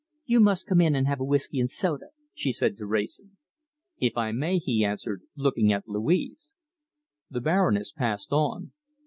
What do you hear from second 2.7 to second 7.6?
to Wrayson. "If I may," he answered, looking at Louise. The